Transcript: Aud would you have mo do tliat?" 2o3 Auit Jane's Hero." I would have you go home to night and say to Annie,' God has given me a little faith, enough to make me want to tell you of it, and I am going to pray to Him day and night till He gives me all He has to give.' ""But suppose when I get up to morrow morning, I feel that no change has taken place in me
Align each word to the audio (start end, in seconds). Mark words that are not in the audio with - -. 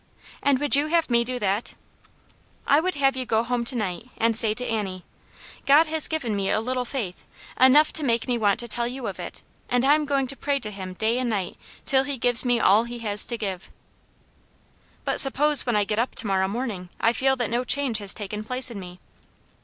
Aud 0.43 0.57
would 0.59 0.75
you 0.75 0.87
have 0.87 1.11
mo 1.11 1.23
do 1.23 1.39
tliat?" 1.39 1.75
2o3 1.75 1.75
Auit 1.75 1.75
Jane's 1.75 1.75
Hero." 1.75 1.75
I 2.67 2.79
would 2.79 2.95
have 2.95 3.15
you 3.15 3.25
go 3.27 3.43
home 3.43 3.63
to 3.65 3.75
night 3.75 4.09
and 4.17 4.35
say 4.35 4.55
to 4.55 4.65
Annie,' 4.65 5.03
God 5.67 5.85
has 5.85 6.07
given 6.07 6.35
me 6.35 6.49
a 6.49 6.59
little 6.59 6.85
faith, 6.85 7.23
enough 7.59 7.93
to 7.93 8.03
make 8.03 8.27
me 8.27 8.35
want 8.35 8.59
to 8.61 8.67
tell 8.67 8.87
you 8.87 9.05
of 9.05 9.19
it, 9.19 9.43
and 9.69 9.85
I 9.85 9.93
am 9.93 10.05
going 10.05 10.25
to 10.25 10.35
pray 10.35 10.59
to 10.61 10.71
Him 10.71 10.93
day 10.95 11.19
and 11.19 11.29
night 11.29 11.55
till 11.85 12.01
He 12.03 12.17
gives 12.17 12.43
me 12.43 12.59
all 12.59 12.85
He 12.85 12.97
has 13.05 13.27
to 13.27 13.37
give.' 13.37 13.69
""But 15.05 15.19
suppose 15.19 15.67
when 15.67 15.75
I 15.75 15.83
get 15.83 15.99
up 15.99 16.15
to 16.15 16.25
morrow 16.25 16.47
morning, 16.47 16.89
I 16.99 17.13
feel 17.13 17.35
that 17.35 17.51
no 17.51 17.63
change 17.63 17.99
has 17.99 18.15
taken 18.15 18.43
place 18.43 18.71
in 18.71 18.79
me 18.79 18.99